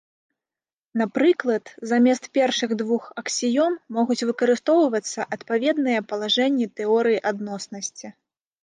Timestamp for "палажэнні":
6.15-6.65